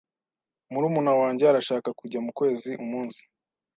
[0.71, 3.21] Murumuna wanjye arashaka kujya mukwezi umunsi.